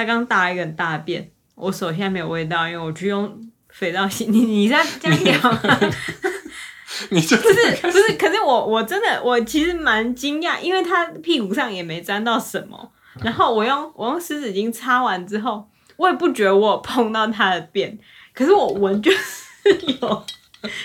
[0.00, 4.24] 他刚大了一个很大的便，我手现在没有味道，因为我去用肥皂洗。
[4.26, 5.60] 你你在这样讲吗？
[7.10, 12.92] 你就不是不是，可是我我真的我其实蛮惊讶，因为他屁股上也没沾到什么，
[13.22, 17.98] 然后我用我用湿纸巾擦完之后，我也不觉得我有碰到他的便，
[18.32, 19.70] 可是我闻就是
[20.00, 20.24] 有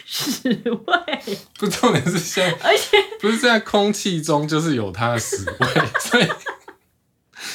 [0.05, 1.38] 屎味。
[1.57, 5.68] 不，重点是现在，而且不是在空气中就是有他的屎味，
[6.02, 6.27] 所以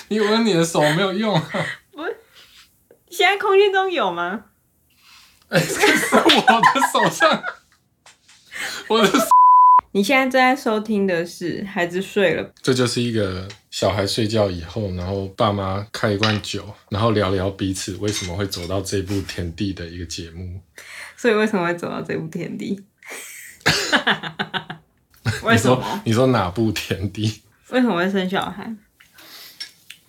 [0.08, 1.66] 你闻你的手没有用啊。
[1.92, 2.16] 不是，
[3.10, 4.44] 现在空气中有吗？
[5.48, 7.42] 哎、欸，这是我的手上。
[8.88, 9.10] 我的，
[9.92, 20.60] 你现在正在收听的是孩子睡了，这就是一个小孩睡觉以后，然后爸妈开一罐酒，然后聊聊彼此为什么会走到这步田地的一个节目。
[21.16, 22.82] 所以为什么会走到这步田地？
[25.42, 25.76] 为什么？
[25.76, 27.42] 你说，你说哪步田地？
[27.70, 28.72] 为什么会生小孩？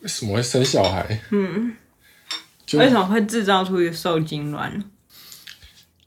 [0.02, 1.20] 为什么会生小孩？
[1.32, 1.76] 嗯，
[2.74, 4.84] 为什么会制造出一个受精卵？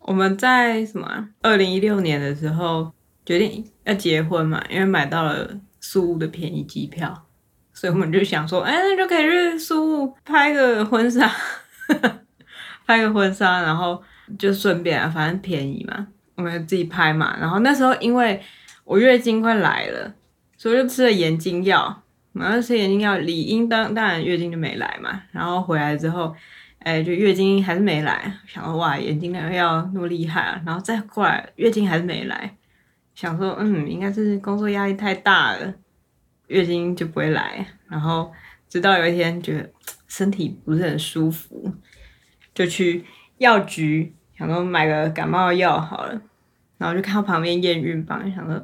[0.00, 1.28] 我们在什么？
[1.40, 2.92] 二零一六年的时候
[3.24, 5.48] 决定要结婚嘛，因为买到了
[5.80, 7.26] 苏屋的便宜机票，
[7.72, 11.30] 所以我们就想说，哎、欸，那就可以去苏屋拍个婚纱，
[12.86, 14.02] 拍个婚纱，然后
[14.38, 17.36] 就顺便啊，反正便宜嘛，我们自己拍嘛。
[17.40, 18.42] 然后那时候因为
[18.84, 20.12] 我月经快来了，
[20.58, 22.02] 所以就吃了延经药，
[22.34, 25.22] 然后吃延经药，理应当当然月经就没来嘛。
[25.32, 26.34] 然后回来之后。
[26.86, 32.58] 哎、就月经还是没来，想说哇，延经要那么厉害啊，然后再过来月经还是没来，
[33.14, 35.72] 想说嗯，应该是工作压力太大了，
[36.48, 37.66] 月经就不会来。
[37.88, 38.30] 然后
[38.68, 39.70] 直到有一天觉得
[40.08, 41.72] 身体不是很舒服，
[42.52, 43.06] 就去
[43.38, 46.20] 药局想说买个感冒药好了，
[46.76, 48.62] 然后就看到旁边验孕棒，想说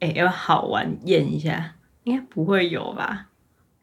[0.00, 1.75] 哎、要好玩验一下，
[2.06, 3.26] 应该不会有吧。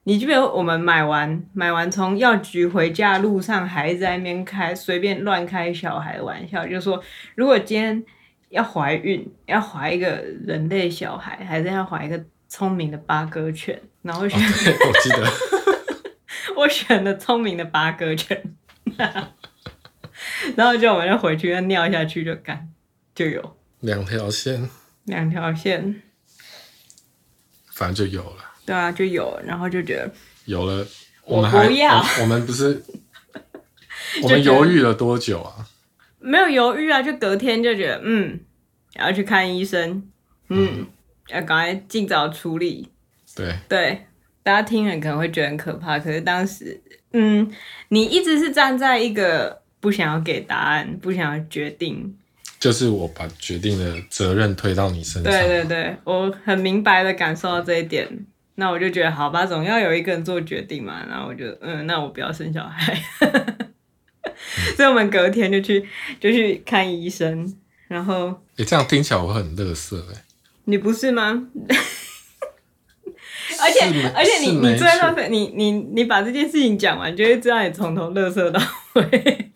[0.06, 7.02] 你记得我们买完买完从药局回家的路上，还在那边开随便乱开小孩的玩笑，就是说
[7.36, 8.04] 如果今天
[8.50, 13.82] 要怀孕，要怀一个人类小孩，还是要怀一个聪明的八哥犬？
[14.02, 14.46] 然后选，哦、
[14.88, 18.44] 我记得， 我选了聪明的八哥犬，
[20.56, 22.70] 然后就我们就回去，尿下去就干
[23.16, 24.70] 就有两条线，
[25.06, 26.02] 两条线，
[27.74, 28.38] 反正就有了。
[28.66, 30.12] 对啊，就有，然后就觉得
[30.46, 30.86] 有了。
[31.26, 32.84] 我们还不要，我，我们不是，
[34.24, 35.66] 我们犹豫了多久啊？
[36.20, 38.40] 没有犹豫啊，就隔天就觉得，嗯，
[38.96, 40.04] 要去看医生，
[40.50, 40.88] 嗯，嗯
[41.30, 42.90] 要赶快尽早处理。
[43.36, 44.06] 对对，
[44.44, 46.82] 大家听了可能会觉得很可怕，可是当时，
[47.14, 47.50] 嗯，
[47.88, 52.18] 你一直是站在一个不想要给答案、不想要决定，
[52.64, 55.30] 就是我把决定的责任推到你身上。
[55.30, 58.08] 对对对，我很明白的感受到这一点。
[58.56, 61.06] 那我就觉得好吧，总要有一个人做决定嘛。
[61.10, 62.98] 然后我就嗯，那我不要生小孩。
[64.78, 65.86] 所以我们隔天就去
[66.22, 67.54] 就去看医生，
[67.90, 70.24] 然后你、欸、这样听起来我很乐色哎。
[70.64, 71.46] 你不是吗？
[73.60, 73.82] 而且
[74.16, 78.62] 而且你你最乐色，你你你把这件事情讲完，就会知道你从头乐色到
[78.94, 79.52] 尾。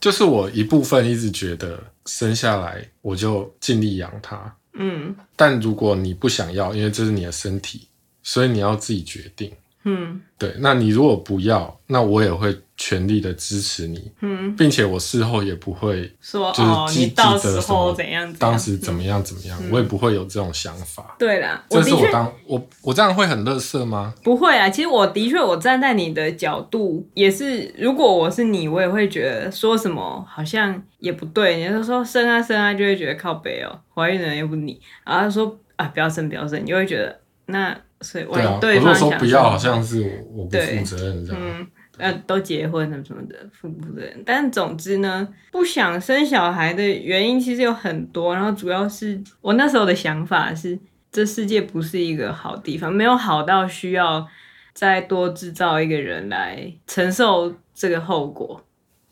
[0.00, 7.86] 就是我一部分一直觉得生下来我就尽力养他，嗯，但如果你不想要，因为这是你的身体。
[8.22, 9.50] 所以你要自己决定，
[9.84, 10.54] 嗯，对。
[10.58, 21.16] 那你如果不要，那我也会全力的支持你，嗯，并且我事后也不会说，就是记得什么怎样，当时怎么样怎么样，我也不会有这种想法。
[21.18, 24.12] 对啦，这是我当我我这样会很乐色吗？
[24.22, 31.56] 不会啊，其实我的确，我站在你的角度也是，如果我是你，我也会觉得说什么好像也不对。
[31.56, 37.74] 你就说生啊生啊，就会觉得靠北哦，怀孕的人又不是你，然后说啊不要生不要生，你就会觉得那。
[38.02, 41.42] 所以我对啊，我说不要，好像是我我不负责任这样。
[41.42, 41.66] 嗯，
[41.98, 44.22] 呃，都结婚了什么的，负不负责任？
[44.24, 50.78] 但总之呢，不想生小孩的原因其实有很多，然后主要是我那时候的想法是，
[51.12, 54.26] 这世界不是一个好地方，没有好到需要
[54.72, 58.64] 再多制造一个人来承受这个后果。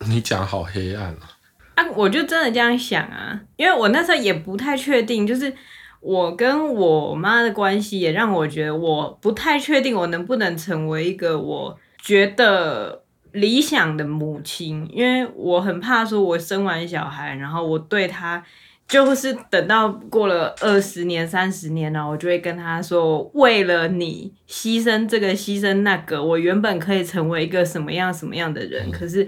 [0.07, 1.37] 你讲好黑暗啊！
[1.75, 5.53] 啊，我就真的这样想啊，因为我那时候也不太确定，就是。
[6.01, 18.43] 我跟我妈的关系也让我觉得我不太确定我能不能成为一个我觉得理想的母亲，因为我很怕说，我生完小孩，然后我对他
[18.87, 29.27] 就是等到过了二十年、三十年了，我就会跟他说，为了你牺牲这个、牺牲那个，我原本可以成为一个什么样什么样的人，可是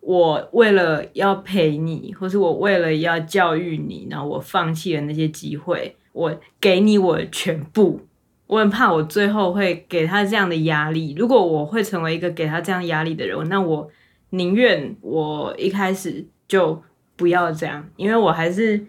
[0.00, 5.96] 我为了要陪你，或是我为了要教育你，然后我放弃了那些机会。
[6.12, 8.00] 我给你我全部，
[8.46, 11.14] 我很怕我最后会给他这样的压力。
[11.16, 13.88] 如果我会成为一个给他这样压力的人，那我
[14.30, 16.82] 宁愿我一开始就
[17.16, 18.86] 不要这样，因为我还是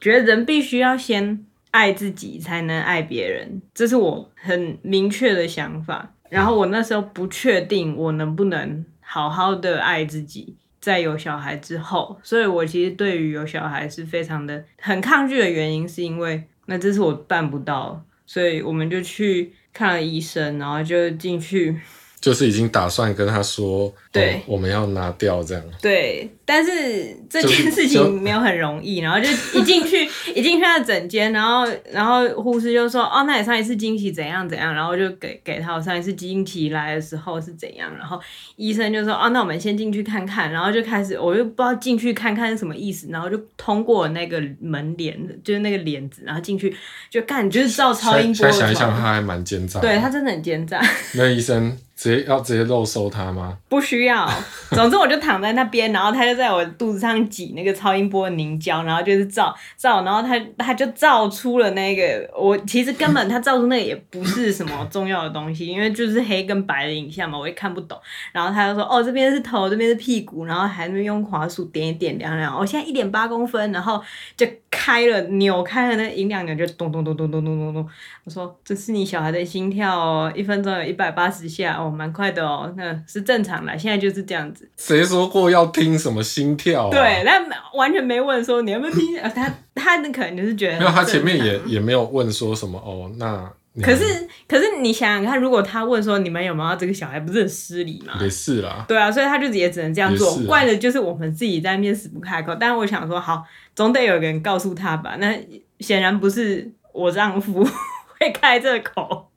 [0.00, 6.14] 觉得人必须要先爱自己，才能爱别人，这是我很明确的想法。
[6.28, 10.56] 然后我那时候不确定我能不能好好的爱自己。
[10.88, 21.78] 在有小孩之后，所以我其实对于有小孩是非常的很抗拒的原因，是因为那这是我办不到，所以我们就去看了医生，然后就进去。
[22.20, 25.62] 就是已经打算跟他说，对、哦，我们要拿掉这样。
[25.80, 29.28] 对，但是这件事情没有很容易，然后就
[29.58, 30.04] 一进去，
[30.34, 38.20] 一进去他的诊间，然后，然后护士就说，哦，那你上一次惊喜怎样怎样，然后就给给他我上一次惊喜来的时候是怎样，然后
[38.56, 46.74] 医生就说，哦，那我们先进去看看，然后就开始，我就不知道进去看看是什么意思，然后就通过那个门帘，就是那个帘子，然后进去
[47.08, 48.46] 就干，就是照超音波。
[48.46, 49.78] 再想一想，他还蛮奸诈。
[49.80, 50.82] 对，他真的很奸诈。
[51.14, 51.78] 那医生。
[51.98, 53.58] 直接要直接肉搜他吗？
[53.68, 54.24] 不需要，
[54.70, 67.98] 总之我就躺在那边，然后他就在我肚子上挤那个超音波凝胶，然后就是照照，然后他他就照出了那个，我其实根本他照出那个也不是什么重要的东西，因为就是黑跟白的影像嘛，我也看不懂。
[68.30, 74.00] 然后他就说，哦，这边是头，这边是屁股，然后还能用滑鼠点一点量量，我现在一点八公分，然后
[74.36, 77.88] 就开了扭开了那个音量，就咚咚咚咚咚咚咚咚。
[78.22, 81.87] 我说，这是你小孩的心跳哦，一分钟有一百八十下哦。
[81.90, 84.68] 蛮快的哦，那是正常的，现在就是这样子。
[84.76, 86.90] 谁说过要听什么心跳啊？
[86.90, 87.44] 对，他
[87.76, 89.16] 完全没问说你有没有听。
[89.34, 93.10] 他他可能就是觉得没有，他前面也也没有问说什么哦。
[93.16, 93.50] 那
[93.80, 98.14] 可是可是你想想看，如果他问说你们有没有这个小孩，不是很失礼吗？
[98.20, 98.84] 也是啦。
[98.88, 100.36] 对啊，所以他就也只能这样做。
[100.46, 102.54] 怪的就是我们自己在那边死不开口。
[102.56, 103.44] 但是我想说，好，
[103.76, 105.16] 总得有个人告诉他吧。
[105.18, 105.32] 那
[105.80, 107.64] 显然不是我丈夫
[108.18, 109.30] 会开这个口。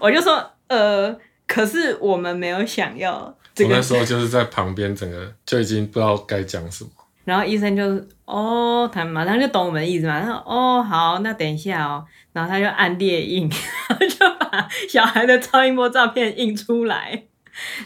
[0.00, 1.18] 我就说，呃。
[1.52, 3.70] 可是我们没有想要这个。
[3.70, 6.90] 我那时候就是在旁边，整个就已经不知道该讲什么。
[7.24, 7.82] 然后医生就
[8.24, 10.18] 哦，他马上就懂我们的意思嘛。
[10.18, 12.02] 他说哦，好，那等一下哦。
[12.32, 13.50] 然后他就按列印，
[13.90, 17.24] 然 后就把小孩的超音波照片印出来。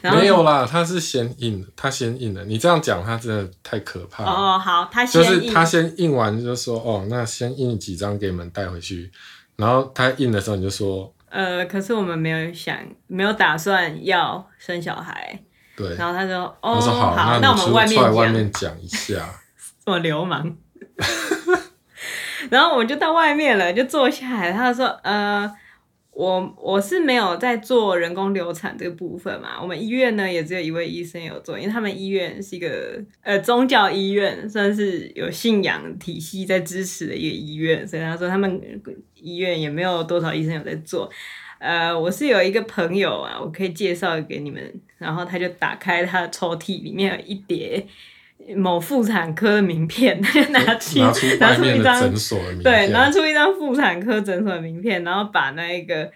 [0.01, 2.45] 没有啦，他是先印，他先印的。
[2.45, 4.31] 你这样讲，他真的太可怕了。
[4.31, 9.11] 哦，好，他先就是他先印完就说哦，那先印几张给你们带回去。
[9.57, 11.13] 然后他印的时候你就说。
[11.29, 15.39] 呃，可是我们没有想，没有打算要生小孩。
[15.77, 15.95] 对。
[15.97, 19.29] 然后他说：“哦，说好，好，那我们外面讲。”外面讲一下。
[19.85, 20.57] 这么流氓？
[22.51, 24.53] 然后我们就到外面了，就坐下来。
[24.53, 25.53] 他说：“呃。”
[26.17, 38.59] 我我是没有在做人工流产这个部分嘛，我们医院呢也只有一位医生有做，因为他们医院是一个呃宗教医院，算是有信仰体系在支持的一个医院，所以他说他们
[39.15, 41.11] 医院也没有多少医生有在做。
[41.59, 47.87] 呃，我是有一个朋友啊，我可以介绍给你们，然后他就打开他的抽屉，里面有一叠
[48.57, 50.99] 某妇产科的名片， 他就拿出
[51.41, 56.11] 拿出一张诊所的名片，对，拿出一张妇产科诊所的名片，然后把那个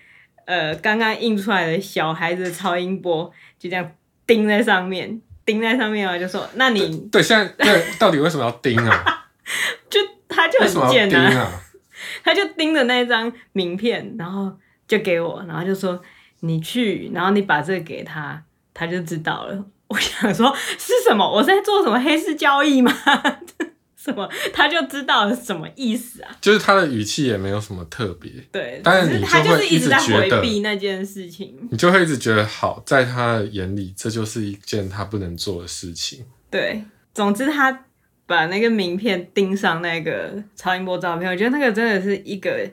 [0.44, 3.90] 呃刚刚印出来的小孩子的超音波就这样
[4.26, 6.80] 钉在上面，钉在上面啊，就说那你
[7.10, 9.26] 对，对，现在对，到底为什么要钉啊？
[9.90, 11.50] 就他就很贱啊，啊
[12.22, 14.52] 他就钉着那一张名片，然后
[14.86, 16.00] 就给我，然后就说
[16.40, 18.40] 你去，然后你把这个给他，
[18.72, 19.64] 他就知道了。
[19.90, 21.30] 我想说是什么？
[21.30, 22.92] 我在做什么黑市交易吗？
[23.96, 24.26] 什么？
[24.54, 26.30] 他就知道什么意思啊？
[26.40, 28.32] 就是他的语气也没有什么特别。
[28.50, 31.54] 对，但是你他就是一直在回避那件事情。
[31.70, 36.24] 你就会一直觉得好，在他的眼里，这就是一件他不能做的事情。
[36.50, 36.82] 对，
[37.12, 37.84] 总之他
[38.24, 42.70] 把那个名片钉上那个超音波照片，我觉得那个真的是一个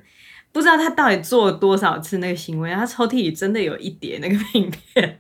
[0.54, 2.72] 不知道他到底做了多少次那个行为。
[2.74, 5.20] 他抽屉里真的有一叠那个名片。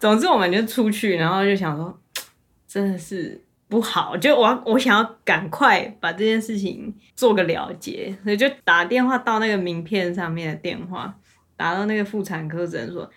[0.00, 1.96] 总之，我们就出去，然后就想说，
[2.66, 3.38] 真的是
[3.68, 4.16] 不好。
[4.16, 11.14] 就我，我想要赶快把这件事情做个了结，所以就打电话到那个名片上面的电话，
[11.54, 13.08] 打到那个妇产科诊所，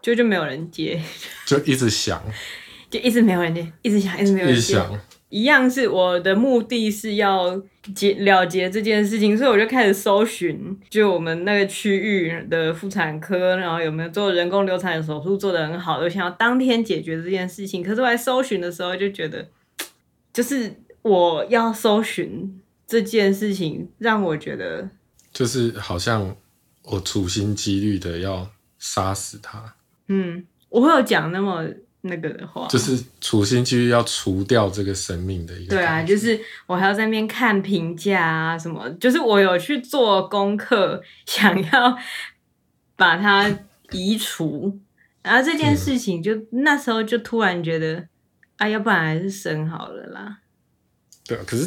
[0.00, 0.98] 就就没有人接，
[1.46, 2.22] 就一直响，
[2.88, 4.72] 就一直没有人接，一直响，一直没有人接。
[4.72, 4.76] 一
[5.30, 7.60] 样是我的目的是要
[7.94, 17.82] 结了结这件事情，所以我就开始搜寻，就我们那个区域的妇产科，然后有没有做人工流产的手术做得很好，我想要当天解决这件事情。
[17.82, 19.48] 可是我在搜寻的时候就觉得，
[20.32, 24.88] 就是我要搜寻这件事情，让我觉得
[25.32, 26.36] 就是好像
[26.84, 29.74] 我处心积虑的要杀死他。
[30.06, 31.64] 嗯，我会有讲那么
[32.06, 35.76] 那个的话，就是处心积虑要除掉这个生命的一个。
[35.76, 41.98] 对啊，就是我还要在那边看评价啊什么，就是我有去做功课，想要
[42.96, 43.50] 把它
[43.90, 44.78] 移除，
[45.22, 48.06] 然后这件事情就、嗯、那时候就突然觉得，
[48.58, 50.38] 啊，要不然还是生好了啦。
[51.26, 51.66] 对啊，可是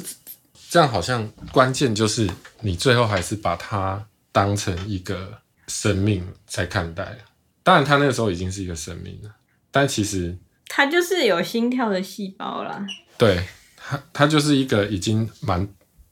[0.70, 2.30] 这样好像关键就是
[2.62, 7.18] 你最后还是把它当成一个生命在看待。
[7.64, 9.30] 当然，他那个时候已经是一个生命了，
[9.72, 12.86] 但其实他就是有心跳的细胞啦。
[13.18, 13.44] 对，
[13.76, 15.68] 他他就是一个已经蛮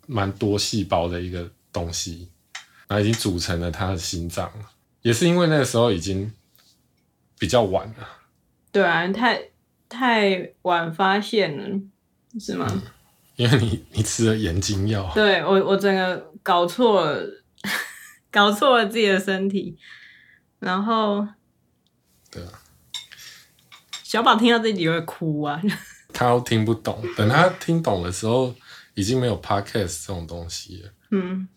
[0.08, 2.30] 蛮多细胞的一个东西，
[2.88, 4.52] 然后已经组成了他的心脏。
[5.02, 6.32] 也是因为那个时候已经
[7.38, 8.08] 比较晚了。
[8.72, 9.42] 对啊，太
[9.88, 11.80] 太晚发现了，
[12.40, 12.68] 是吗？
[12.72, 12.82] 嗯
[13.36, 17.22] 因为你你吃了眼睛药，对，我我整个搞错了，
[18.32, 19.78] 搞错了自己的身体，
[20.60, 21.28] 然后，
[22.32, 22.50] 对啊，
[24.06, 25.60] 小宝听到这集会哭啊，
[26.14, 28.54] 他都听不懂，等他听懂的时候，
[28.94, 31.48] 已经没有 podcast 这种东西了，嗯，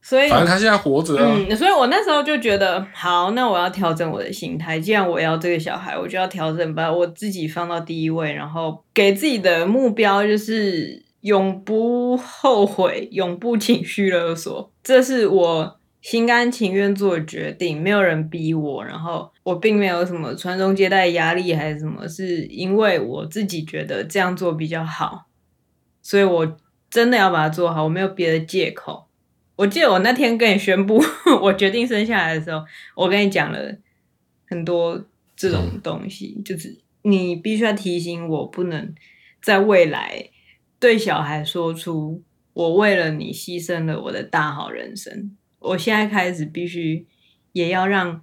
[0.00, 11.04] 所以反正他现在活着啊，嗯，所以我那时候就觉得，好，那我要调整我的心态，既然我要这个小孩，我就要调整，把我自己放到第一位，然后给自己的目标就是。
[11.20, 25.26] 永不后悔，永不情绪勒索，这是我心甘情愿做决定，没有人逼我，然后我并没有什么传宗接代压力还是什么，是因为我自己觉得这样做比较好，
[26.00, 26.56] 所以我
[26.88, 29.06] 真的要把它做好，我没有别的借口。
[29.56, 31.02] 我记得我那天跟你宣布
[31.42, 32.64] 我决定生下来的时候，
[32.94, 33.76] 我跟你讲了
[34.48, 35.04] 很多
[35.36, 38.94] 这种东西，嗯、就是你必须要提醒我，不能
[39.42, 40.30] 在未来。
[40.78, 42.22] 对小孩说出
[42.54, 47.06] “我为了你牺牲了我的大好人生”，我现在开始必须
[47.52, 48.22] 也要让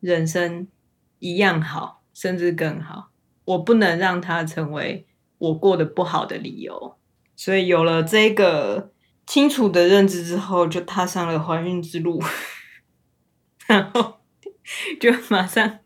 [0.00, 0.66] 人生
[1.20, 3.10] 一样好，甚至更好。
[3.44, 5.06] 我不能让它成为
[5.38, 6.96] 我过得不好的理由。
[7.36, 8.92] 所以有了这个
[9.26, 12.22] 清楚的认知之后，就踏上了怀孕之路，
[13.66, 14.20] 然后
[15.00, 15.78] 就马上。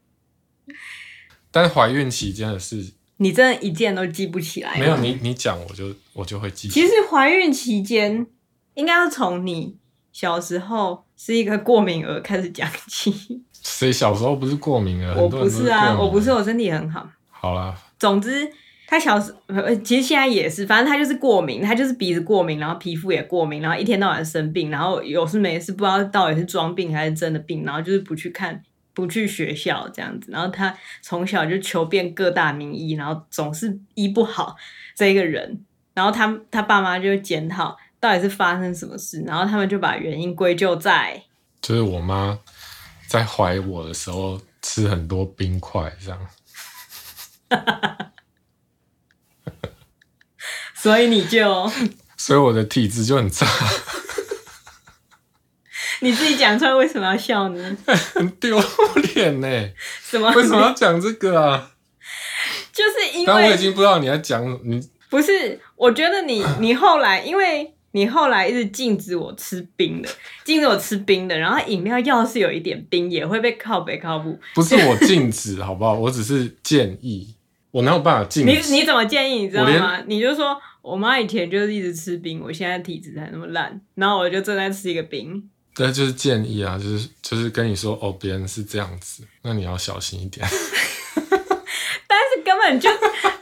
[1.51, 2.95] 但怀孕期间的事。
[3.19, 4.77] 你真的一件都记不起来？
[4.79, 6.69] 没有，你你讲我就我就会记。
[6.69, 8.27] 其实怀孕期间
[8.75, 9.77] 应该要从你
[10.13, 13.43] 小时候是一个过敏儿开始讲起。
[13.63, 15.15] 谁小时候不是过敏儿？
[15.21, 17.09] 我不是啊，我不是，我身体很好。
[17.31, 18.49] 好啦，总之
[18.87, 28.63] 他小时候其实现在也是，反正他就是过敏，他就是鼻子过敏，然后皮肤也过敏，然后一天到晚生病，然后有事没事不知道到底是装病还是真的病，然后就是不去看。
[28.95, 34.55] 不去学校这样子，然后他从小就求遍各大名医，然后总是医不好
[34.95, 35.65] 这一个人，
[35.95, 41.23] 然后他他爸妈就检讨到底是发生什么事，然后他们就把原因归咎在，
[41.61, 42.37] 就是我妈
[43.07, 46.19] 在怀我的时候吃很多冰块这样，
[50.75, 51.71] 所以你就，
[52.17, 53.47] 所以我的体质就很差。
[56.03, 57.77] 你自己讲出来为什么要笑呢？
[58.15, 58.61] 很丢
[59.15, 59.71] 脸呢。
[60.03, 60.33] 什么？
[60.33, 61.71] 为什么要讲这个啊？
[62.73, 63.27] 就是因为……
[63.27, 64.91] 但我已经不知道你在讲你。
[65.09, 70.09] 不是，我觉得你你后来，因为你后来一直禁止我吃冰的，
[70.45, 74.39] 禁止我吃冰的，然后饮料要是有一点冰，也会被靠北靠不。
[74.55, 75.95] 不是我禁止，好不好？
[75.95, 77.35] 我只是建议，
[77.71, 78.51] 我哪有办法禁止？
[78.51, 79.43] 你你怎么建议？
[79.43, 80.03] 你知道吗？
[80.07, 85.49] 你就说我妈以前就是一直吃冰，我现在体质才那么烂，然后我就正在吃一个冰。
[85.75, 90.47] 对，就是建议啊，就是就是跟你说哦，别人是这样子，那你要小心一点。
[92.07, 93.33] 但是根本就根本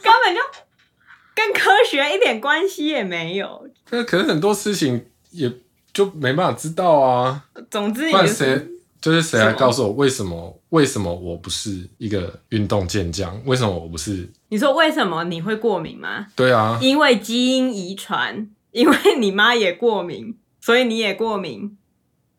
[1.41, 3.69] 跟科学一点关系也没有。
[3.89, 5.51] 那可是很多事情也
[5.93, 7.45] 就没办法知道啊。
[7.69, 8.67] 总之，那谁
[8.99, 10.59] 就是谁来告诉我为什么？
[10.69, 13.37] 为什么我不是一个运动健将？
[13.45, 14.29] 为什么我不是？
[14.49, 16.27] 你说为什么你会过敏吗？
[16.35, 21.77] 对啊，因为基因遗传，因为你妈也过敏，所以你也过敏。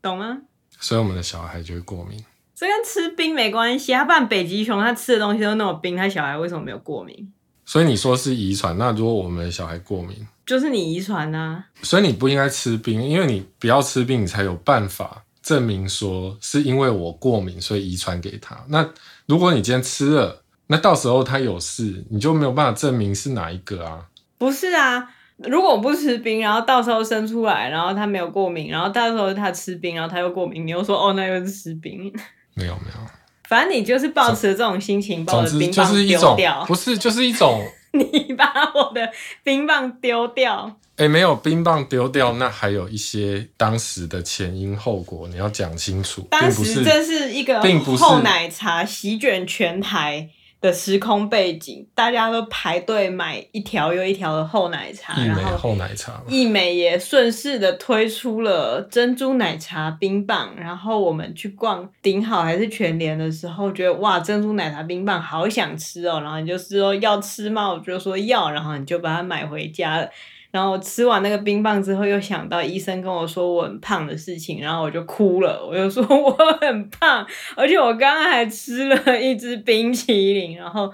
[0.01, 0.39] 懂吗？
[0.79, 2.23] 所以我们的小孩就会过敏。
[2.55, 7.31] 这跟吃冰没关系，他不然北极熊他吃的东西都那么冰，他小孩为什么没有过敏？
[7.65, 10.15] 所以你说是遗传，那如果我们的小孩过敏，
[10.45, 11.65] 就是你遗传啊。
[11.81, 18.63] 所以你不应该吃冰，因为你不要吃冰，你才有办法证明说是因为我过敏，所以遗传给他。
[18.67, 18.89] 那
[19.25, 24.05] 如果你今天吃了，那到时候他有事，你就没有办法证明是哪一个啊？
[24.37, 25.09] 不是啊。
[25.37, 32.13] 如果我不吃冰，然后到时候生出来，然后他没有过敏，然后到时候他吃冰，然后他又过敏，你又说哦，那又是吃冰？
[32.53, 33.07] 没有没有，
[33.53, 39.11] 反正你就是抱持这种心情，把我的冰棒丢掉，不是就是一种， 你把我的
[39.43, 40.75] 冰棒丢掉。
[40.95, 46.27] 哎，没有冰棒丢掉，那还有一些当时的前因后果，你要讲清楚。
[46.31, 47.61] 当时这是一个
[47.95, 50.27] 后奶茶席卷全台
[50.63, 60.55] 的时空背景，大家都排队买一条又一条的厚奶茶，然后厚奶茶，易美也顺势的推出了珍珠奶茶冰棒。
[60.55, 66.21] 然后我们去逛顶好还是全联的时候，觉得哇，珍珠奶茶冰棒好想吃哦。
[66.21, 67.69] 然后你就是说要吃吗？
[67.69, 70.09] 我就说要，然后你就把它买回家了。
[70.53, 75.65] 然后吃完那个冰棒之后，又想到医生跟我说我很胖的事情，然后我就哭了。
[75.65, 76.31] 我就说我
[76.61, 77.25] 很胖，
[77.57, 80.55] 而且我刚刚还吃了一支冰淇淋。
[80.55, 80.91] 然后，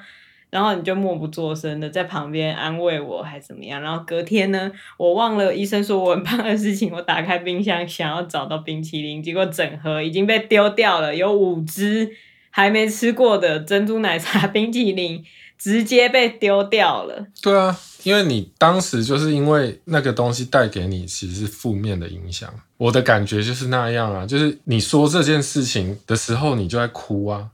[0.50, 3.82] 然后你就默不作声的在旁边安慰我，还怎么样？
[3.82, 12.10] 然后隔天呢，我忘了医生说我很胖的事情，我打开冰箱想要找到冰淇淋，结果整盒已经被丢掉了，有五支
[12.50, 15.22] 还没吃过的珍珠奶茶 冰淇淋
[15.58, 17.28] 直接被丢掉了。
[17.44, 17.78] 对啊。
[18.04, 27.50] 因为你当时就是因为那个东西带给你其实是负面的影响，我的感觉就是那样啊，就是你说这件事情的时候，你就在哭啊。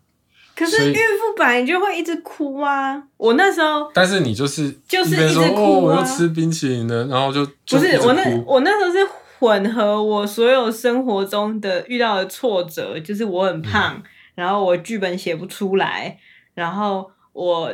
[0.55, 8.99] 可是孕妇本来就会一直哭啊，我那时候，但是你就是就是一直哭啊，哦，我又吃冰淇淋了，然后就，就不是我那我那时候是
[9.39, 14.03] 混合我所有生活中的遇到的挫折，就是我很胖，嗯、
[14.35, 16.17] 然后我剧本写不出来，
[16.53, 17.71] 然后我。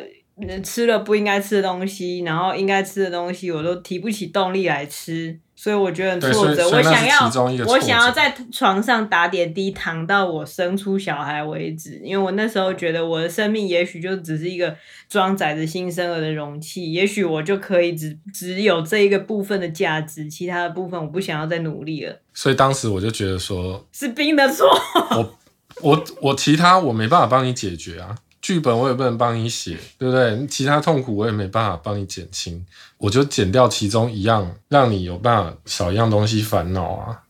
[0.64, 6.68] 吃了不应该吃的东西，然后应该吃的东西我都提不起动力来吃，所以我觉得很挫折。
[6.70, 7.26] 我想要，
[7.68, 12.02] 我想要在床上打点滴，躺到我生出小孩为止。
[12.04, 14.76] 因为我那时候觉得我的生命也许就只是一个
[15.10, 22.20] 装载着新生儿的容器，也许我就可以只只有这一个部分的价值，其他的部分我不想要再努力了。
[22.34, 24.68] 所以当时我就觉得说，是冰的错。
[25.12, 25.38] 我
[25.82, 28.16] 我我其他我没办法帮你解决啊。
[28.42, 30.48] 剧本我也不能帮你写，对不对？
[30.48, 32.66] 其他痛苦我也没办法帮你减轻，
[32.98, 37.22] 我就减掉其中一样，让你有办法少一样东西烦恼啊。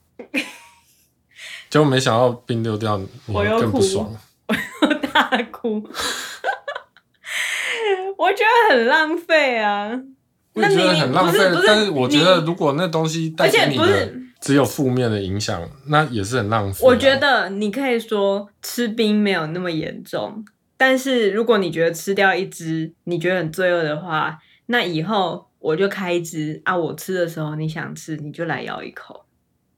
[1.70, 4.14] 结果没想到冰丢掉，你更不爽，
[4.48, 4.56] 我
[4.88, 5.88] 又大哭，
[8.18, 9.92] 我觉得很浪费啊。
[10.54, 16.88] 我也觉得很浪费，但是我觉得如果那东西带给你的只有负面的影响，那也是很浪费啊。
[16.88, 20.44] 我觉得你可以说吃冰没有那么严重。
[20.82, 26.76] 但是如果你觉得吃掉一只你觉得很罪恶的话，那以后我就开一只啊！
[26.76, 29.28] 我吃的时候你想吃你就来咬一口，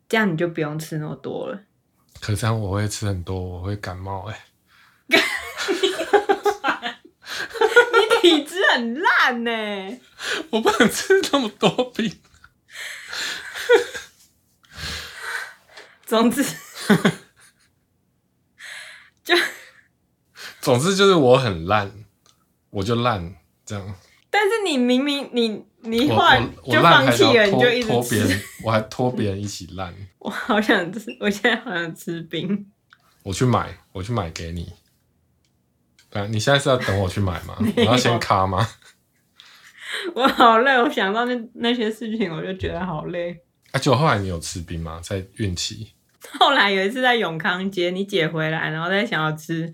[0.07, 1.59] 这样你就不用吃那么多了。
[2.21, 4.45] 可这样我会吃很多，我会感冒哎、
[5.09, 5.19] 欸。
[7.91, 9.99] 你体质很烂呢、欸，
[10.51, 12.17] 我不能吃那么多冰。
[16.07, 16.41] 总之，
[19.21, 19.35] 就。
[20.63, 21.91] 总之就是我很烂，
[22.69, 23.95] 我就烂这样。
[24.29, 29.93] 但是你明明你你后来就放弃了，你就一直拖别人，我还拖别人一起烂。
[30.19, 32.65] 我好想吃，我现在好想吃冰。
[33.23, 34.71] 我去买，我去买给你。
[36.13, 37.57] 啊，你现在是要等我去买吗？
[37.75, 38.65] 你要先卡吗？
[40.15, 43.37] 我好累，我想到那那些事情，我就觉得好累。
[43.73, 45.01] 啊，就后来你有吃冰吗？
[45.03, 45.91] 在孕期。
[46.39, 49.73] 后来有一次在永康街，你姐回来，然后在想要吃。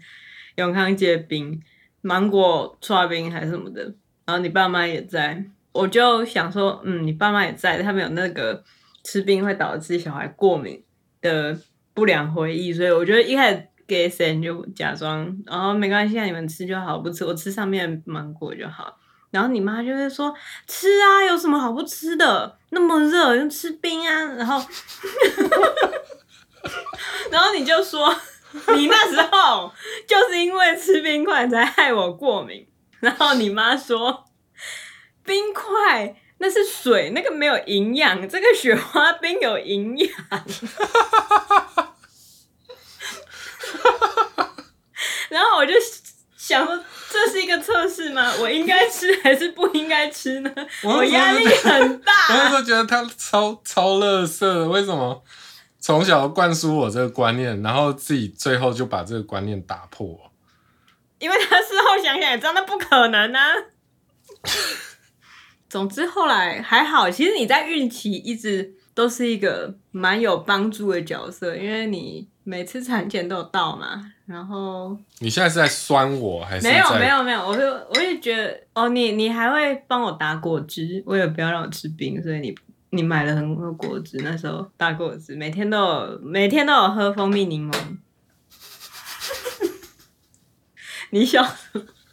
[0.56, 1.62] 永康街冰、
[2.02, 3.84] 芒果剉冰还是什么的，
[4.26, 8.64] 然后你爸妈也在，我就想说，嗯，你爸妈也在，他们有那个
[9.04, 10.84] 吃冰会导致小孩过敏
[11.22, 11.58] 的
[11.94, 18.98] 不良回忆，所以我觉得一开始给谁你就假装，然后没关系，你们吃就好，不吃我吃上面芒果就好。
[19.32, 20.34] 然后你妈就会说，
[20.66, 22.58] 吃啊，有什么好不吃的？
[22.72, 24.24] 那么热，就吃冰啊。
[24.34, 24.60] 然后，
[27.32, 28.14] 然后你就说。
[28.76, 29.72] 你那时候
[30.08, 32.68] 就是因为吃冰块才害我过敏，
[33.00, 34.26] 然后你妈说
[35.24, 40.10] 冰块那是水，那个没有营养，这个雪花冰有营养。
[45.30, 45.74] 然后我就
[46.36, 48.34] 想说，这是一个测试吗？
[48.40, 50.52] 我应该吃还是不应该吃呢？
[50.84, 52.14] 我压力很大。
[52.30, 55.24] 我那时候觉得他超超垃圾，为什么？
[55.90, 60.32] 从小灌输我这个观念，然后自己最后就把这个观念打破。
[61.18, 63.42] 因为他事后想想也知道那不可能啊。
[65.68, 74.12] 总之后来还好，其实你在孕期一直都是一个蛮有帮助的角色，因为你每次产检都有到嘛。
[74.28, 76.68] 然后你现在是在酸我还是？
[76.68, 82.56] 没有没有没有，我就我也觉得哦，你你还会帮我打果汁，为了不要让我吃冰，所以你。
[82.92, 87.98] 你买了很多果汁，那时候大果汁，每天都有，每天都有喝蜂蜜柠檬。
[91.12, 91.56] 你笑？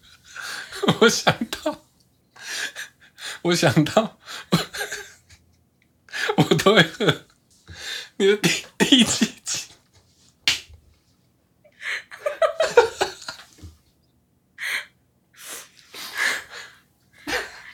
[1.00, 1.84] 我想到，
[3.42, 4.18] 我想到，
[6.36, 7.24] 我，都会喝
[8.18, 9.68] 你的第第几集？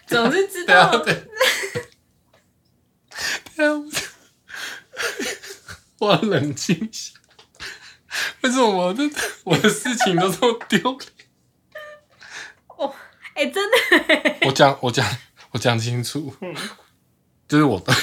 [0.07, 0.99] 总是知道。
[0.99, 1.23] 对啊，
[3.57, 3.71] 对啊，
[6.17, 7.13] 我要冷静一下。
[8.43, 9.03] 为什么我的
[9.45, 11.11] 我的事情都这么丢脸？
[12.69, 12.95] 哦，
[13.35, 13.77] 哎、欸，真的。
[14.43, 15.17] 我讲，我讲，
[15.53, 16.37] 我讲清楚。
[16.43, 16.55] 嗯，
[17.49, 17.95] 就是我的，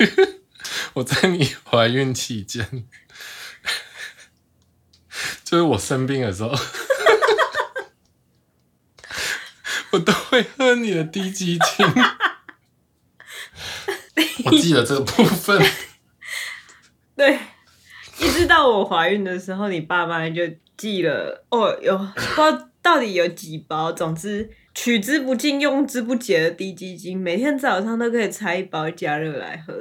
[0.92, 2.84] 我在你怀孕期间，
[5.42, 6.50] 就是我生病的时候，
[9.92, 11.86] 我都会喝你的滴鸡精。
[14.44, 15.64] 我记得这个部分。
[18.42, 18.42] 对。
[18.42, 20.42] 一直到我怀孕的时候，你爸妈就
[20.76, 29.72] 寄了哦，有不知道到底有几包，总之取之不尽、用之不竭的滴鸡精，每天早上都可以拆一包加热来喝。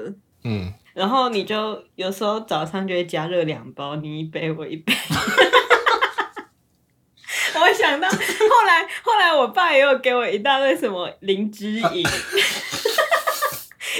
[0.44, 4.94] 嗯，然后你就有时候早上就会加热两包，你一杯我一杯。
[7.54, 8.16] 我想到后
[8.68, 11.82] 来，后来我爸也有给我一大堆什么灵芝饮，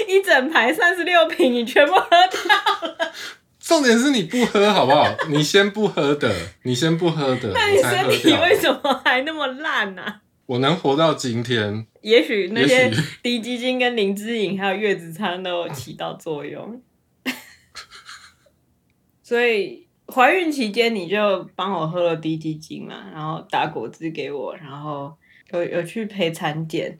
[0.08, 3.12] 一整排三十六瓶，你全部喝掉了。
[3.72, 5.06] 重点是你不喝好不好？
[5.30, 6.30] 你先不喝的，
[6.64, 7.50] 你先不喝的。
[7.54, 10.20] 那你身体为什么还那么烂呢、啊？
[10.44, 16.82] 我能活到今天，也许那些低基金跟林志颖还有月子餐都有起到作用。
[19.24, 25.16] 所以怀孕期间你就帮我喝了滴鸡精嘛，然后打果汁给我，然后
[25.52, 26.98] 有有去陪产检。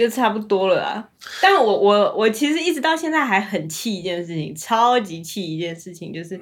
[0.00, 1.10] 就差不多了啊，
[1.42, 6.40] 但我我我其实一直到现在还很气一件事情，超级气一件事情，就是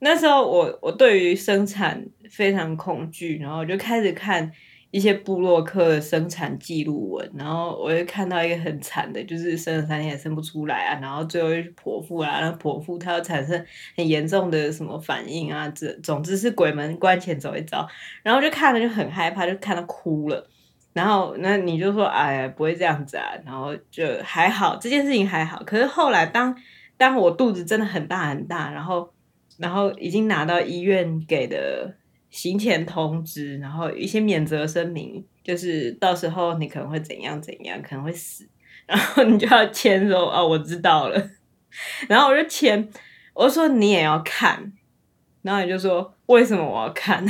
[0.00, 4.50] 那时候我我对于生产非常恐惧，然后我就开始看
[4.90, 13.64] 一些部落客的生产记录文，然后我就看到一个很惨的，就是生了三天也生不出来啊，然后最后又剖腹啊，然后剖腹它要产生
[13.96, 17.88] 很严重的什么反应啊，这总之是鬼门关前走一遭，
[18.24, 20.48] 然后就看了就很害怕，就看到哭了。
[20.92, 23.30] 然后，那你就说，哎呀，不会这样子啊。
[23.44, 25.62] 然后就还好，这件事情还好。
[25.64, 26.56] 可是后来当，
[26.96, 29.12] 当我肚子真的很大很大，然后，
[29.58, 31.94] 然后已经拿到医院给的
[32.30, 38.48] 行前通知，然后一些免责声明，就是到时候你可能会怎样怎样，可能会死，
[38.86, 41.30] 然后你就要签说，哦，我知道了。
[42.08, 42.88] 然后我就签，
[43.32, 44.72] 我就说你也要看，
[45.42, 47.24] 然后你就说为什么我要看？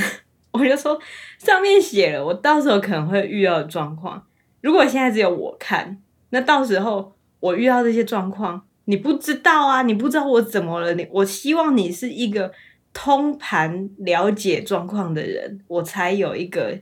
[0.51, 0.99] 我就说
[1.37, 4.25] 上面写了，我到时候可能会遇到的状况。
[4.61, 10.93] 如果现在只有我看，那到时候我遇到这些状况，你不知道啊，你不知道我怎么了。
[10.93, 12.51] 你我希望你是一个
[12.93, 16.79] 通盘了解状况的人，我才有一个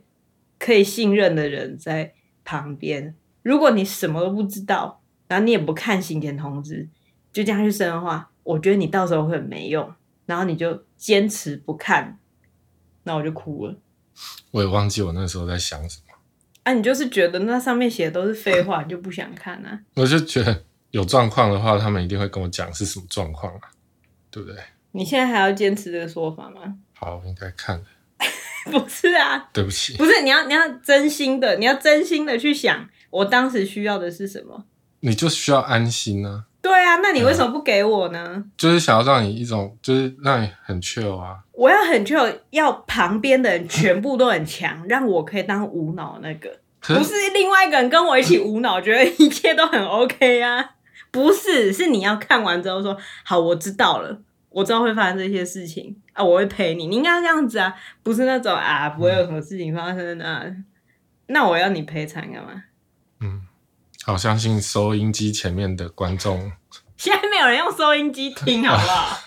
[0.58, 3.15] 可以信任的人在旁边。
[3.43, 6.89] 如果你什么都不知道，然后你也不看行前通知，
[7.32, 9.93] 就这样去生的话，我觉得你到时候会很没用。
[10.25, 12.19] 然后你就坚持不看。
[13.10, 13.76] 那我就哭了，
[14.52, 16.13] 我也忘记我那时候在想什么。
[16.62, 19.80] 啊，你就是觉得那上面写的都是废话，你就不想看啊？
[19.98, 23.62] 我就觉得有状况的话，他们一定会跟我讲是什么状况啊，
[24.30, 24.62] 对不对？
[24.91, 26.76] 你现在还要坚持这个说法吗？
[26.93, 27.84] 好，我应该看。
[28.69, 34.65] 不是啊，对不起，不是你要你要真心的，你要真心的去想，我当时需要的是什么？
[35.00, 36.45] 你就需要安心啊。
[36.62, 38.34] 对啊，那你为什么不给我呢？
[38.36, 41.38] 嗯、就是想要让你一种，就是让你很 chill 啊。
[41.54, 46.50] 我要很 chill，要旁边的人全部都很强，让我可以当无脑那个，
[46.82, 50.72] 是不是另外一个人跟我一起无脑，觉得一切都很 OK 啊？
[51.12, 56.88] 不是，是你要看完之后说好，我知道了，我知道会发生这些事情啊，我会陪你。
[56.88, 60.41] 你应该这样子啊，不是那种啊，不会有什么事情发生啊。
[60.43, 60.65] 嗯、
[61.28, 62.52] 那我要你陪产干嘛？
[64.10, 64.12] 嗯。
[64.12, 66.52] 好，相信收音机前面的观众，
[66.98, 69.19] 现在没有人用收音机听，好不好？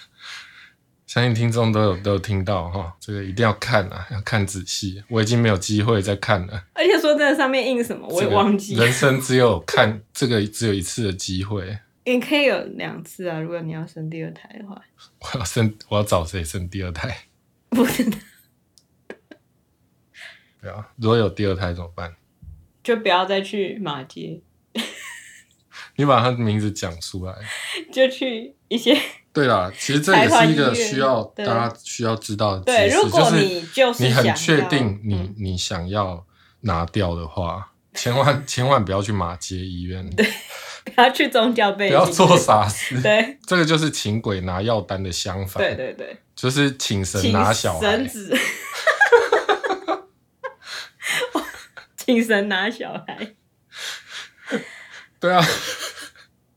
[1.06, 5.04] 相信听众都有都有听到哈，这个一定要看啊，要看仔细。
[5.08, 8.74] 我已经没有机会再看了，而且说真的，上面印什么我也忘记。
[8.74, 14.82] 人生只有看这个只有一次的机会，你可以有两次啊，如果你要生第二胎的话。
[15.20, 17.16] 我要生，我要找谁生第二胎？
[17.68, 18.16] 不是的。
[20.60, 22.16] 对啊，如果有第二胎怎么办？
[22.82, 24.40] 就不要再去马偕。
[25.96, 27.34] 你把他的名字讲出来，
[27.92, 28.96] 就去一些。
[29.32, 32.78] 对啦，其实这也是一个需要大家需要知道的知识。
[32.78, 36.22] 对，如果你就是你很确定你你想要
[36.60, 40.06] 拿掉的话， 千万千万不要去马街医院。
[40.10, 40.26] 对，
[40.84, 43.00] 不要去宗教背景，不要做傻事。
[43.00, 45.62] 对，这个就是请鬼拿药单的相反。
[45.62, 47.80] 对对对，就是请神拿小孩。
[47.80, 48.36] 神子。
[51.96, 53.34] 请神拿小孩。
[55.22, 55.40] 对啊，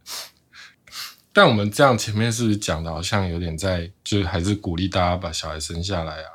[1.31, 6.29] 但我们这样前面是不是讲的好像有点在，就是还是鼓励大家把小孩生下来啊？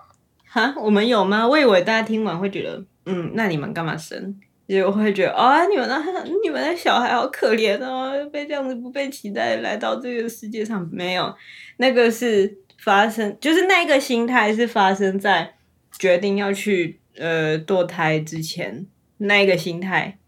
[0.47, 1.49] 哈，我们有吗？
[1.49, 4.39] 我以为大家听完会觉得，嗯，那你们干嘛生？
[4.67, 6.01] 也我会觉得啊、哦，你们的
[6.45, 11.35] 你们的小孩好可怜哦，被这样子不被期待来到这个世界上，没有，
[11.79, 15.57] 那个是发生，就是那个心态是发生在
[15.99, 20.20] 决定要去呃堕胎之前，那个心态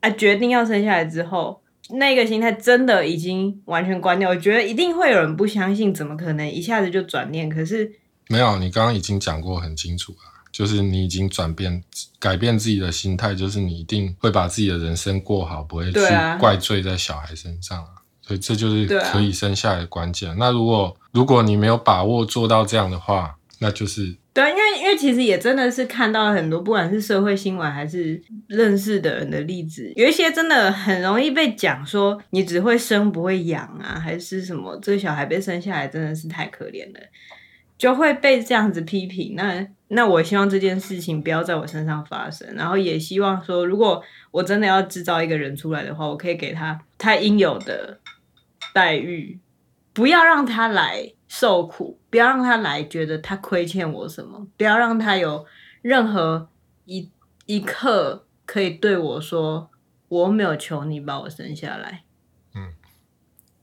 [0.00, 1.60] 啊，决定要生下来之后。
[1.92, 7.48] 那个心态真的已经完全关掉，我觉得一定会有人不相信，怎么可能一下子就转念？
[7.48, 7.90] 可是
[8.28, 10.18] 没有，你刚刚已经讲过很清楚了，
[10.52, 11.82] 就是你已经转变、
[12.20, 15.98] 改变自己的心态，就是你一定会把自己的人生过好，不会去
[16.38, 17.90] 怪罪在小孩身上啊。
[18.22, 20.32] 所以这就是可以生下来的关键。
[20.38, 24.14] 那如果如果你没有把握做到这样的话，那就是。
[24.32, 37.00] 对，因为因为其实也真的是看到了很多，不管是社会新闻还是认识的人的例子，有一些真的很容易被讲说你只会生不会养啊，还是什么这个小孩被生下来真的是太可怜了，
[37.76, 39.34] 就会被这样子批评。
[39.36, 47.98] 那那我希望这件事情不要在我身上发生，然后也希望说，如果我真的要制造一个人出来的话，我可以给他他应有的
[48.72, 49.40] 待遇，
[49.92, 51.14] 不要让他来。
[51.32, 55.46] 受苦，不要让他来觉得他亏欠我什么，不要让他有
[55.80, 56.48] 任何
[56.86, 57.08] 一
[57.46, 59.70] 一刻可以对我说
[60.08, 62.02] 我没有求你把我生下来。
[62.56, 62.72] 嗯，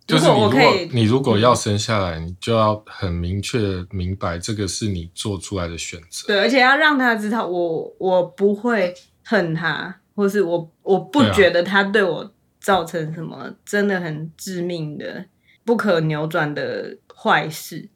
[0.07, 3.59] 就是你如果，我可以，你如果要生下来，嗯，你就要很明确
[3.91, 6.25] 明白这个是你做出来的选择。
[6.27, 15.25] 对，而且要让他知道我我不会恨他，或是我我不觉得他对我造成什么真的很致命的、
[15.65, 16.97] 不可扭转的。
[17.19, 17.89] 坏事，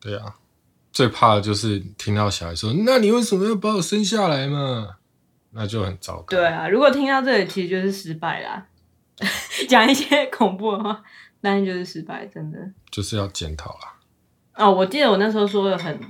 [0.00, 0.36] 对啊，
[0.92, 4.96] 最怕的就是听到小孩说：“那你为什么要把我生下来嘛？”
[5.52, 6.26] 那就很糟糕。
[6.28, 8.64] 对啊，如果听到这里，其实就是失败啦。
[9.68, 11.02] 讲一些恐怖的话，
[11.40, 12.58] 那就是失败，真的
[12.90, 13.98] 就是要检讨啦。
[14.54, 16.00] 哦，我记得我那时候说的很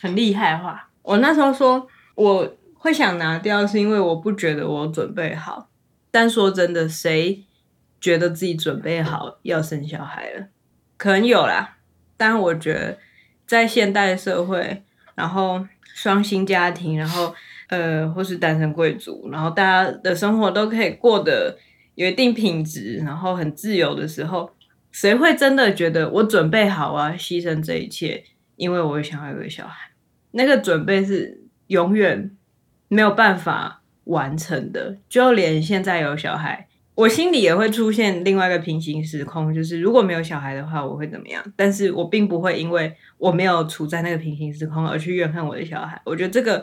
[0.00, 5.70] 很厉害的话，我那时候说我会想拿掉，是因为我不觉得我准备好。
[6.10, 7.46] 但说真的，谁
[8.00, 10.48] 觉得自己准备好要生小孩了？
[10.96, 11.78] 可能有啦。
[12.20, 12.98] 但我觉得，
[13.46, 14.82] 在现代社会，
[15.14, 17.34] 然后双薪家庭，然后
[17.68, 21.56] 呃，或是单身贵族，然后大家的生活都可以过得
[21.94, 24.50] 有一定品质，然后很自由的时候，
[24.92, 28.22] 谁会真的觉得我准备好啊，牺牲这一切，
[28.56, 29.88] 因为我想要有个小孩？
[30.32, 32.30] 那个准备是永远
[32.88, 36.66] 没有办法完成的，就连现在有小孩。
[37.00, 41.42] 我心里也会出现另外一个平行时空，就是如果没有小孩的话，我会怎么样？
[41.56, 45.98] 但是我并不会因为我没有处在那个平行时空而去怨恨我的小孩。
[46.04, 46.62] 我觉得这个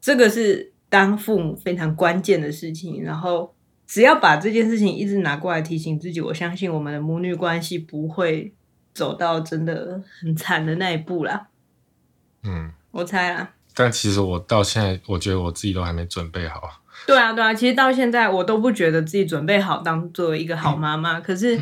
[0.00, 3.02] 这个是当父母非常关键的事情。
[3.02, 3.52] 然后
[3.84, 8.54] 只要把这件事情一直拿过来提醒自己，我相信我们的母女关系不会
[8.94, 11.48] 走到真的很惨的那一步啦。
[12.44, 13.54] 嗯，我猜啦。
[13.74, 16.81] 但其实我到现在，我觉得我自己都还没准备好。
[17.06, 21.20] 对啊，对啊，其实到现在我都不觉得自己准备好当做一个好妈妈。
[21.20, 21.60] 可是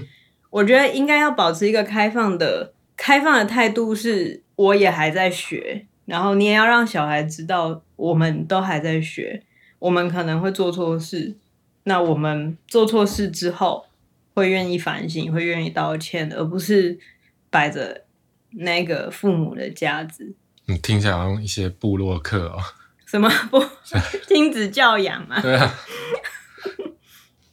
[0.50, 9.42] 我觉得应该要保持一个开放的、开放的态度，是我也还在学，然后你也要让小孩知道，我们都还在学，
[9.78, 11.34] 我们可能会做错事，
[11.84, 13.86] 那我们做错事之后
[14.34, 16.98] 会愿意反省，会愿意道歉，而不是
[17.48, 18.04] 摆着
[18.50, 20.34] 那个父母的架子。
[20.66, 22.58] 你听起来好像一些部落客哦。
[23.10, 23.60] 什么不
[24.28, 25.40] 亲子教养嘛？
[25.40, 25.74] 对啊，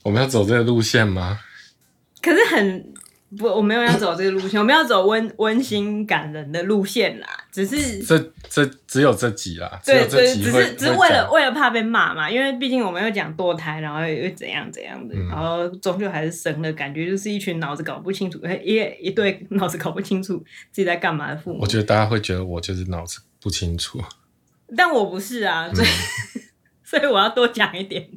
[0.03, 1.39] 我们要走这个路线吗？
[2.21, 2.93] 可是很
[3.37, 7.27] 不，我没有要走这个路线， 我们要走温温馨感人的路线啦。
[7.51, 20.37] 只是这这只有这集啦，对对，只是只是为了为了怕被骂嘛，因为毕竟我们又讲堕胎，然后又怎样怎样的，嗯、然后终究还是生了，感觉就是一群脑子搞不清楚，一一对脑子搞不清楚
[20.71, 21.61] 自己在干嘛的父母。
[21.61, 23.99] 我觉得大家会觉得我就是脑子不清楚。
[24.75, 26.41] 但我不是啊，所以、嗯、
[26.83, 28.09] 所以我要多讲一点。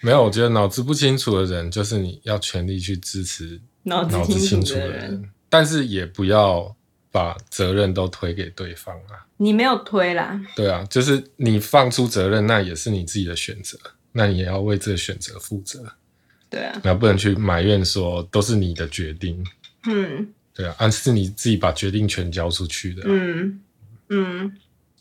[0.00, 6.76] 没有，我觉得脑子不清楚的人，就是你要全力去支持脑子清楚的人，但是也不要
[7.10, 9.26] 把责任都推给对方啊。
[9.36, 10.40] 你没有推啦。
[10.56, 13.78] 对啊，就是你放出责任，那也是你自己的选择，
[14.12, 15.84] 那你也要为这个选择负责。
[16.50, 19.44] 对啊，那不能去埋怨说都是你的决定。
[19.84, 23.02] 嗯，对啊，而是你自己把决定权交出去的。
[23.06, 23.60] 嗯
[24.08, 24.52] 嗯。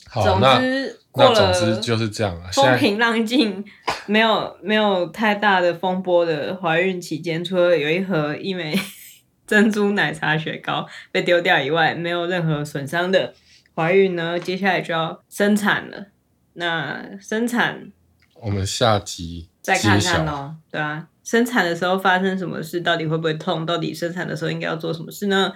[0.10, 2.50] 好，总之，那总之就是这样啊。
[2.52, 3.64] 风平浪静，
[4.06, 8.78] 没有没有太大的风波的怀孕期间，除了有一盒一枚
[9.46, 13.34] 珍珠奶茶雪糕被丢掉以外，没有任何损伤的
[13.76, 14.40] 怀孕呢。
[14.40, 16.08] 接下来就要生产了，
[16.54, 17.92] 那生产，
[18.36, 20.56] 我们下集再看看喽。
[20.72, 22.82] 对啊，生产的时候发生什么事？
[22.82, 23.66] 到底会不会痛？
[23.66, 25.54] 到底生产的时候应该要做什么事呢？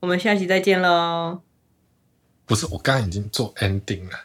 [0.00, 1.40] 我们下期再见喽。
[2.48, 4.18] 不是，我刚刚已经做 ending 了。